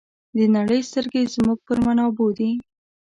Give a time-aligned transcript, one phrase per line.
[0.37, 2.51] د نړۍ سترګې زموږ پر منابعو دي.